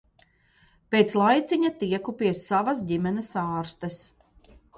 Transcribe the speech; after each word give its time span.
Pēc 0.95 1.13
laiciņa 1.21 1.71
tieku 1.83 2.15
pie 2.23 2.33
savas 2.39 2.83
ģimenes 2.93 3.31
ārstes. 3.45 4.01